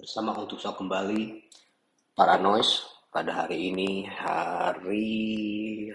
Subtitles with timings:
[0.00, 1.44] bersama untuk saya kembali
[2.16, 5.12] para noise pada hari ini hari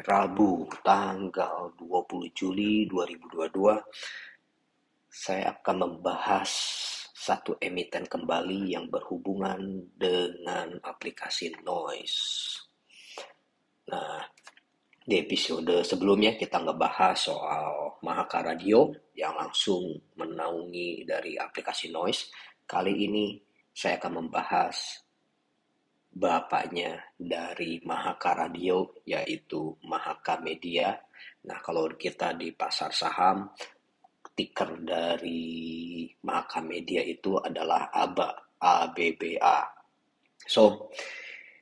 [0.06, 3.50] Rabu tanggal 20 Juli 2022
[5.10, 6.52] saya akan membahas
[7.18, 12.62] satu emiten kembali yang berhubungan dengan aplikasi noise.
[13.90, 14.22] Nah,
[15.02, 22.30] di episode sebelumnya kita ngebahas soal Mahaka Radio yang langsung menaungi dari aplikasi noise.
[22.70, 23.46] Kali ini
[23.76, 25.04] saya akan membahas
[26.16, 30.96] bapaknya dari Mahaka Radio yaitu Mahaka Media.
[31.44, 33.52] Nah, kalau kita di pasar saham
[34.32, 39.58] ticker dari Mahaka Media itu adalah ABA, ABBA.
[40.40, 40.88] So,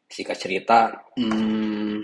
[0.05, 1.98] singkat cerita, hmm,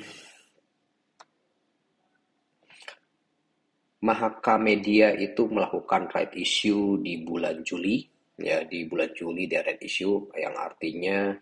[4.01, 9.79] Mahaka Media itu melakukan right issue di bulan Juli ya di bulan Juli di red
[9.83, 11.35] issue yang artinya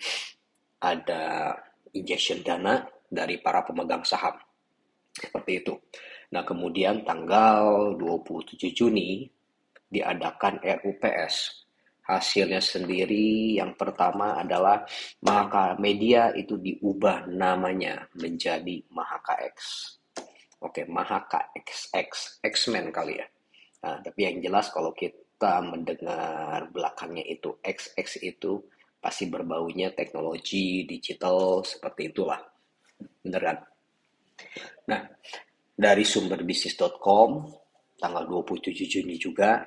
[0.82, 1.54] ada
[1.94, 4.36] injection dana dari para pemegang saham.
[5.14, 5.74] Seperti itu.
[6.34, 9.26] Nah, kemudian tanggal 27 Juni
[9.88, 11.66] diadakan RUPS.
[12.08, 14.88] Hasilnya sendiri yang pertama adalah
[15.28, 19.58] Mahaka Media itu diubah namanya menjadi Mahaka X.
[20.64, 23.28] Oke, Mahaka XX, X-Men kali ya.
[23.84, 28.58] Nah, tapi yang jelas kalau kita kita mendengar belakangnya itu XX itu
[28.98, 32.42] pasti berbaunya teknologi digital seperti itulah.
[33.22, 33.58] Bener kan?
[34.90, 35.06] Nah,
[35.78, 37.30] dari sumberbisnis.com
[38.02, 39.62] tanggal 27 Juni juga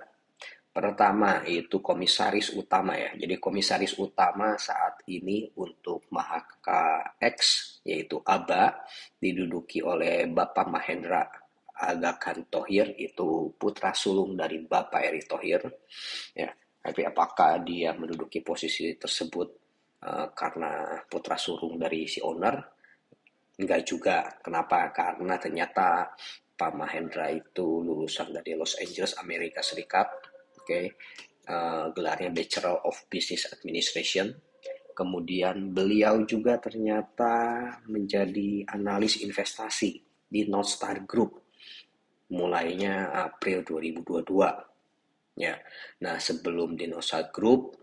[0.74, 3.14] pertama itu komisaris utama ya.
[3.14, 7.38] Jadi komisaris utama saat ini untuk Mahaka X
[7.86, 8.74] yaitu ABA
[9.22, 11.30] diduduki oleh Bapak Mahendra
[11.80, 15.64] Aga Khan Tohir itu putra sulung dari Bapak Erick Thohir.
[16.36, 19.48] Ya, tapi apakah dia menduduki posisi tersebut
[20.04, 22.60] uh, karena putra sulung dari si owner?
[23.56, 24.28] Enggak juga.
[24.44, 24.92] Kenapa?
[24.92, 26.12] Karena ternyata
[26.56, 30.08] Pak Mahendra itu lulusan dari Los Angeles, Amerika Serikat.
[30.60, 30.84] Oke, okay.
[31.48, 34.32] uh, gelarnya Bachelor of Business Administration.
[34.92, 39.96] Kemudian beliau juga ternyata menjadi analis investasi
[40.28, 41.49] di North Star Group
[42.30, 45.38] mulainya April 2022.
[45.38, 45.54] Ya.
[46.02, 47.78] Nah, sebelum Dinosa Group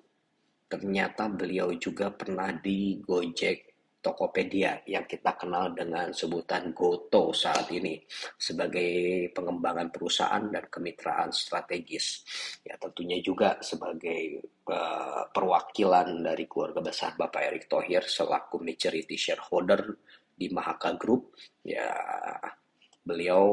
[0.68, 3.68] ternyata beliau juga pernah di Gojek
[4.08, 8.00] Tokopedia yang kita kenal dengan sebutan Goto saat ini
[8.40, 12.24] sebagai pengembangan perusahaan dan kemitraan strategis.
[12.64, 19.98] Ya tentunya juga sebagai uh, perwakilan dari keluarga besar Bapak Erick Thohir selaku majority shareholder
[20.32, 21.36] di Mahaka Group.
[21.68, 21.92] Ya
[23.04, 23.44] beliau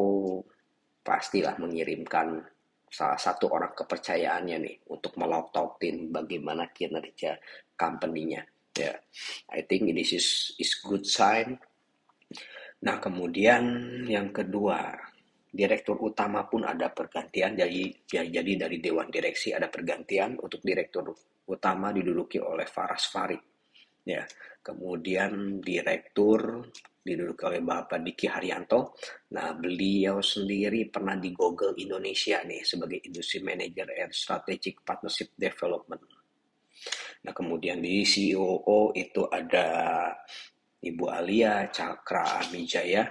[1.04, 2.40] pastilah mengirimkan
[2.88, 7.36] salah satu orang kepercayaannya nih untuk melototin bagaimana kinerja
[7.76, 8.42] company-nya.
[8.74, 8.96] Ya, yeah.
[9.54, 11.54] I think this is is good sign.
[12.82, 13.62] Nah, kemudian
[14.10, 14.98] yang kedua,
[15.54, 17.54] direktur utama pun ada pergantian.
[17.54, 21.14] Jadi ya, jadi dari dewan direksi ada pergantian untuk direktur
[21.46, 23.42] utama diduduki oleh Faras Farid.
[24.04, 24.26] Ya,
[24.60, 26.66] kemudian direktur
[27.04, 28.96] diduduki oleh Bapak Diki Haryanto.
[29.36, 36.00] Nah, beliau sendiri pernah di Google Indonesia nih sebagai Industry Manager and Strategic Partnership Development.
[37.28, 39.68] Nah, kemudian di CEO itu ada
[40.80, 43.04] Ibu Alia Cakra Amijaya.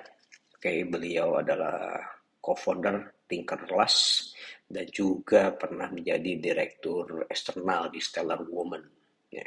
[0.58, 2.02] Oke, beliau adalah
[2.42, 4.30] co-founder Tinkerless
[4.66, 8.84] dan juga pernah menjadi direktur eksternal di Stellar Woman.
[9.30, 9.46] Ya.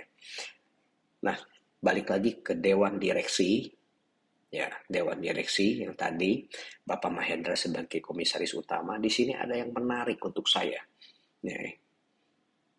[1.27, 1.39] Nah,
[1.83, 3.71] balik lagi ke dewan direksi
[4.47, 6.47] ya dewan direksi yang tadi
[6.87, 10.79] Bapak Mahendra sebagai komisaris utama di sini ada yang menarik untuk saya.
[11.43, 11.59] Ya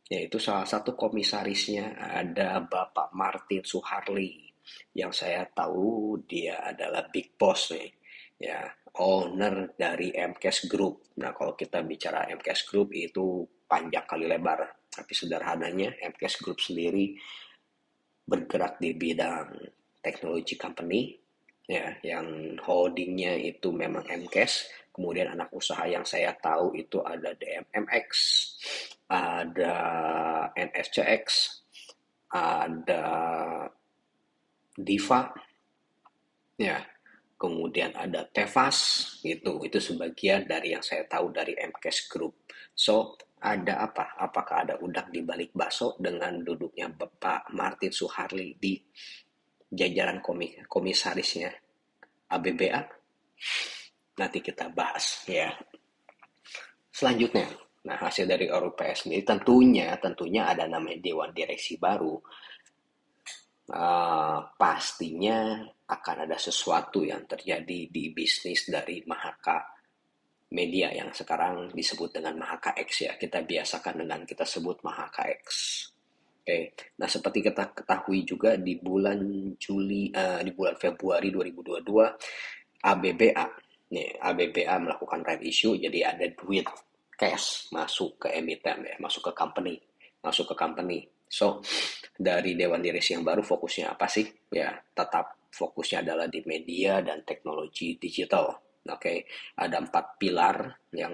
[0.08, 4.48] yaitu salah satu komisarisnya ada Bapak Martin Suharli.
[4.96, 7.92] Yang saya tahu dia adalah big boss nih
[8.38, 8.68] ya
[9.00, 11.16] owner dari MKS Group.
[11.20, 14.88] Nah kalau kita bicara MKS Group itu panjang kali lebar.
[14.88, 17.16] Tapi sederhananya MKS Group sendiri
[18.28, 19.56] bergerak di bidang
[20.04, 21.27] teknologi company
[21.68, 28.10] ya yang holdingnya itu memang MKS kemudian anak usaha yang saya tahu itu ada DMMX
[29.12, 29.76] ada
[30.56, 31.60] NSCX
[32.32, 33.04] ada
[34.78, 35.34] Diva.
[36.58, 36.86] Ya
[37.38, 38.78] kemudian ada Tevas.
[39.22, 42.50] Itu itu sebagian dari yang saya tahu dari MKS Group.
[42.74, 44.18] So ada apa?
[44.18, 48.82] Apakah ada udang di balik baso dengan duduknya Bapak Martin Suharli di
[49.72, 50.24] jajaran
[50.68, 51.52] komisarisnya
[52.32, 52.82] ABBA
[54.18, 55.54] nanti kita bahas ya
[56.90, 62.20] selanjutnya Nah, hasil dari RUPS sendiri tentunya tentunya ada namanya dewan direksi baru.
[63.68, 69.76] Uh, pastinya akan ada sesuatu yang terjadi di bisnis dari Mahaka
[70.52, 73.16] Media yang sekarang disebut dengan Mahaka X ya.
[73.16, 75.48] Kita biasakan dengan kita sebut Mahaka X.
[76.48, 76.72] Oke.
[76.96, 79.20] Nah, seperti kita ketahui juga di bulan
[79.60, 81.84] Juli uh, di bulan Februari 2022
[82.88, 83.46] ABBA
[83.92, 86.64] nih ABBA melakukan right issue jadi ada duit
[87.20, 89.76] cash masuk ke emiten ya, masuk ke company,
[90.24, 91.04] masuk ke company.
[91.28, 91.60] So,
[92.16, 94.32] dari Dewan Direksi yang baru fokusnya apa sih?
[94.48, 98.56] Ya, tetap fokusnya adalah di media dan teknologi digital.
[98.88, 99.18] Oke, okay.
[99.60, 101.12] ada empat pilar yang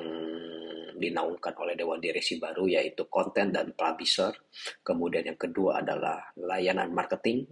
[0.95, 4.34] dinaungkan oleh Dewan Direksi baru yaitu konten dan publisher.
[4.86, 7.45] Kemudian yang kedua adalah layanan marketing.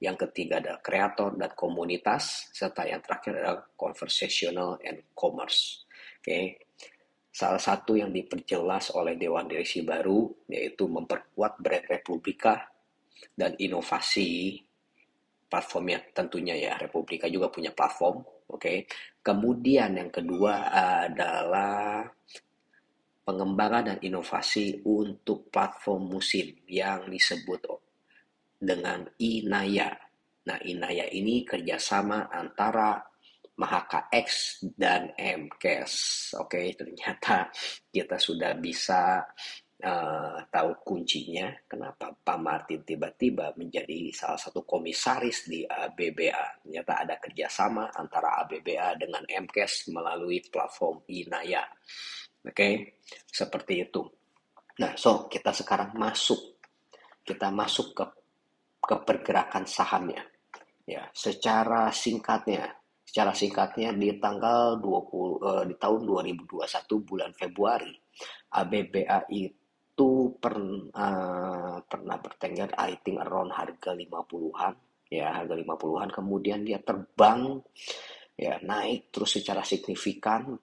[0.00, 2.48] Yang ketiga adalah kreator dan komunitas.
[2.56, 5.84] Serta yang terakhir adalah conversational and commerce.
[6.20, 6.44] Oke, okay.
[7.30, 12.66] Salah satu yang diperjelas oleh Dewan Direksi baru yaitu memperkuat brand Republika
[13.38, 14.58] dan inovasi
[15.46, 18.58] platformnya tentunya ya Republika juga punya platform, oke.
[18.58, 18.78] Okay?
[19.22, 20.74] Kemudian yang kedua
[21.06, 22.06] adalah
[23.24, 27.62] pengembangan dan inovasi untuk platform musim yang disebut
[28.60, 29.96] dengan Inaya.
[30.44, 33.00] Nah, Inaya ini kerjasama antara
[33.60, 35.92] Mahaka X dan MCAS.
[36.40, 37.52] Oke, ternyata
[37.92, 39.20] kita sudah bisa
[39.84, 46.64] uh, tahu kuncinya kenapa Pak Martin tiba-tiba menjadi salah satu komisaris di ABBA.
[46.64, 51.68] Ternyata ada kerjasama antara ABBA dengan MCAS melalui platform Inaya.
[52.40, 52.72] Oke, okay?
[53.28, 54.02] seperti itu.
[54.80, 56.56] Nah, so kita sekarang masuk,
[57.20, 58.04] kita masuk ke
[58.80, 60.24] ke pergerakan sahamnya.
[60.88, 65.02] Ya, secara singkatnya Secara singkatnya di tanggal 20 uh,
[65.42, 66.62] eh, di tahun 2021
[67.02, 67.90] bulan Februari
[68.54, 70.54] ABBA itu per,
[70.94, 74.74] uh, pernah bertengger I think around harga 50-an
[75.10, 77.58] ya harga 50-an kemudian dia terbang
[78.38, 80.54] ya naik terus secara signifikan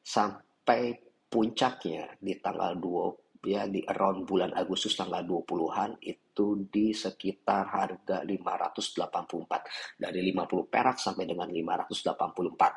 [0.00, 1.03] sampai
[1.34, 8.22] puncaknya di tanggal 20 ya di around bulan Agustus tanggal 20-an itu di sekitar harga
[8.22, 12.70] 584 dari 50 perak sampai dengan 584 oke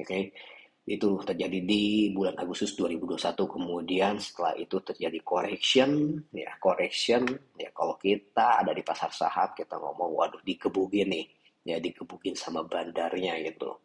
[0.00, 0.32] okay?
[0.82, 7.22] itu terjadi di bulan Agustus 2021 kemudian setelah itu terjadi correction ya correction
[7.54, 11.26] ya kalau kita ada di pasar saham kita ngomong waduh dikebukin nih.
[11.62, 13.78] Ya dikebukin sama bandarnya gitu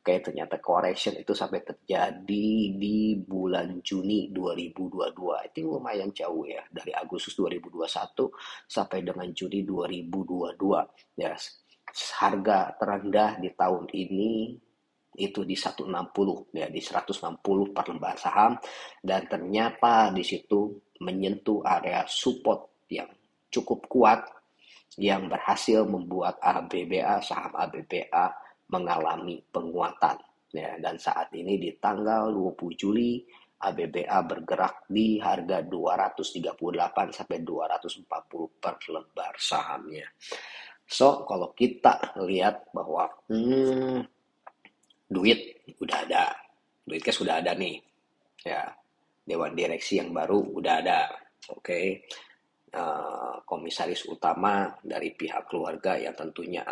[0.00, 5.52] Oke, ternyata correction itu sampai terjadi di bulan Juni 2022.
[5.52, 8.32] Itu lumayan jauh ya, dari Agustus 2021
[8.64, 11.20] sampai dengan Juni 2022.
[11.20, 11.36] Ya,
[12.16, 14.56] harga terendah di tahun ini
[15.20, 15.90] itu di 160
[16.56, 18.56] ya di 160 per lembar saham
[19.04, 23.10] dan ternyata di situ menyentuh area support yang
[23.50, 24.22] cukup kuat
[24.96, 30.16] yang berhasil membuat ABBA saham ABBA mengalami penguatan.
[30.50, 33.22] Ya, dan saat ini di tanggal 20 Juli
[33.60, 38.08] ABBA bergerak di harga 238 sampai 240
[38.56, 40.08] per lembar sahamnya.
[40.90, 44.00] So, kalau kita lihat bahwa hmm,
[45.06, 46.34] duit udah ada,
[46.82, 47.78] duit cash sudah ada nih,
[48.42, 48.64] ya
[49.22, 51.00] dewan direksi yang baru udah ada,
[51.52, 51.62] oke.
[51.62, 51.86] Okay.
[52.70, 56.62] Uh, komisaris utama dari pihak keluarga yang tentunya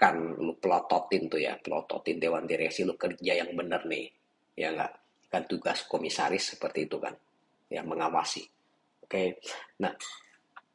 [0.00, 4.08] kan lu pelototin tuh ya pelototin dewan direksi lu kerja yang bener nih
[4.56, 4.96] ya enggak
[5.28, 7.12] kan tugas komisaris seperti itu kan
[7.68, 8.48] yang mengawasi.
[9.04, 9.36] Oke
[9.76, 9.92] nah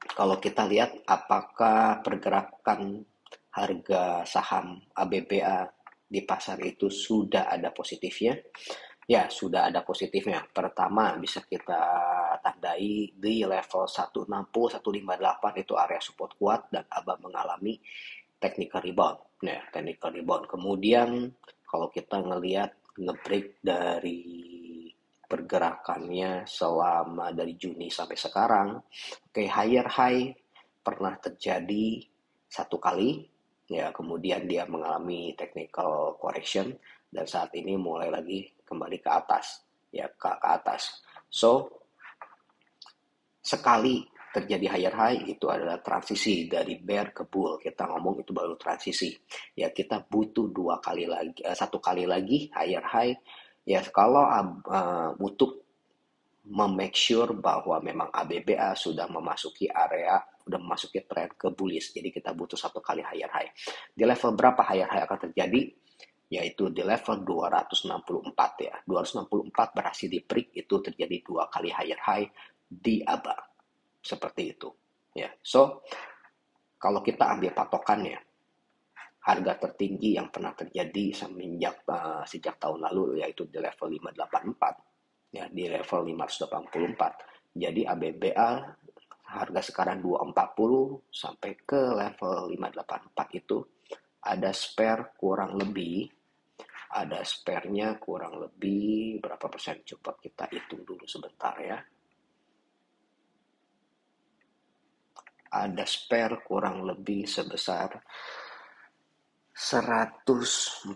[0.05, 3.01] kalau kita lihat apakah pergerakan
[3.49, 5.73] harga saham ABBA
[6.05, 8.37] di pasar itu sudah ada positifnya?
[9.09, 10.45] Ya sudah ada positifnya.
[10.53, 11.81] Pertama bisa kita
[12.45, 17.81] tandai di level 160 158 itu area support kuat dan ABA mengalami
[18.45, 19.17] technical rebound.
[19.41, 20.45] Nah, technical rebound.
[20.45, 21.33] Kemudian
[21.65, 24.21] kalau kita ngelihat ngebreak dari
[25.25, 30.29] pergerakannya selama dari Juni sampai sekarang, oke okay, higher high
[30.85, 32.05] pernah terjadi
[32.45, 33.25] satu kali,
[33.65, 36.77] ya kemudian dia mengalami technical correction
[37.09, 41.01] dan saat ini mulai lagi kembali ke atas, ya ke, ke atas.
[41.27, 41.81] So
[43.41, 47.55] sekali terjadi higher high itu adalah transisi dari bear ke bull.
[47.55, 49.15] Kita ngomong itu baru transisi.
[49.55, 53.15] Ya kita butuh dua kali lagi, uh, satu kali lagi higher high.
[53.63, 55.63] Ya kalau uh, untuk
[56.45, 61.95] memake sure bahwa memang ABBA sudah memasuki area, sudah memasuki tren ke bullish.
[61.95, 63.49] Jadi kita butuh satu kali higher high.
[63.95, 65.61] Di level berapa higher high akan terjadi?
[66.25, 68.75] yaitu di level 264 ya.
[68.89, 72.25] 264 berhasil di break itu terjadi dua kali higher high
[72.65, 73.54] di ABA.
[74.05, 74.69] Seperti itu.
[75.17, 75.33] Ya.
[75.41, 75.81] So,
[76.77, 78.21] kalau kita ambil patokannya,
[79.25, 85.49] harga tertinggi yang pernah terjadi semenjak uh, sejak tahun lalu yaitu di level 584 ya
[85.49, 88.49] di level 584 jadi ABBA
[89.25, 93.57] harga sekarang 240 sampai ke level 584 itu
[94.29, 96.05] ada spare kurang lebih
[96.95, 101.81] ada spare-nya kurang lebih berapa persen coba kita hitung dulu sebentar ya
[105.63, 107.95] ada spare kurang lebih sebesar
[109.55, 110.91] 147%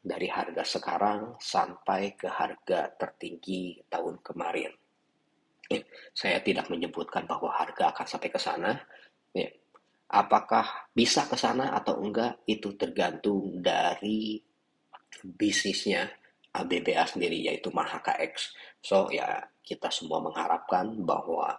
[0.00, 4.70] dari harga sekarang sampai ke harga tertinggi tahun kemarin.
[5.66, 5.82] Ya,
[6.14, 8.78] saya tidak menyebutkan bahwa harga akan sampai ke sana.
[9.34, 9.50] Ya,
[10.10, 14.42] Apakah bisa ke sana atau enggak itu tergantung dari
[15.22, 16.10] bisnisnya
[16.50, 18.50] ABBA sendiri yaitu Mahaka X.
[18.82, 21.54] So ya kita semua mengharapkan bahwa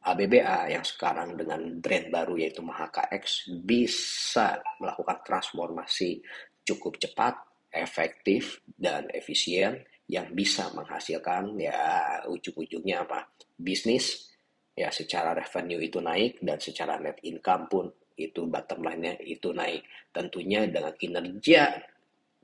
[0.00, 6.24] ABBA yang sekarang dengan brand baru yaitu Mahaka X bisa melakukan transformasi
[6.64, 7.36] cukup cepat,
[7.68, 11.78] efektif dan efisien yang bisa menghasilkan ya
[12.26, 13.28] ujung-ujungnya apa?
[13.60, 14.32] bisnis
[14.72, 19.84] ya secara revenue itu naik dan secara net income pun itu bottom line-nya itu naik.
[20.12, 21.76] Tentunya dengan kinerja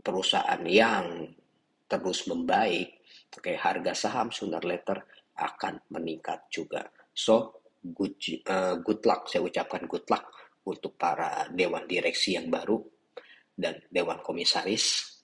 [0.01, 1.29] perusahaan yang
[1.89, 5.01] terus membaik, oke harga saham sooner later
[5.37, 6.85] akan meningkat juga.
[7.16, 10.28] So good uh, good luck saya ucapkan good luck
[10.68, 12.76] untuk para dewan direksi yang baru
[13.56, 15.16] dan dewan komisaris.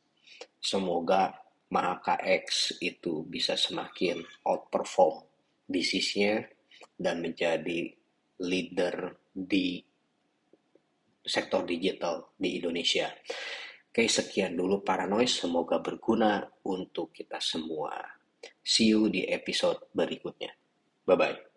[0.57, 1.37] Semoga
[1.73, 5.25] Mahaka X itu bisa semakin outperform
[5.69, 6.49] bisnisnya
[6.97, 7.93] dan menjadi
[8.45, 9.81] leader di
[11.25, 13.09] sektor digital di Indonesia.
[13.93, 15.45] Oke, sekian dulu para noise.
[15.45, 17.93] Semoga berguna untuk kita semua.
[18.61, 20.53] See you di episode berikutnya.
[21.05, 21.52] Bye-bye.